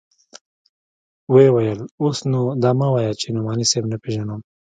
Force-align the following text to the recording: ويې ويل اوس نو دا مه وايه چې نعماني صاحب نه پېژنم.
ويې 1.33 1.49
ويل 1.55 1.79
اوس 2.01 2.19
نو 2.31 2.41
دا 2.63 2.71
مه 2.79 2.87
وايه 2.93 3.13
چې 3.19 3.27
نعماني 3.35 3.65
صاحب 3.69 3.85
نه 3.91 3.97
پېژنم. 4.03 4.39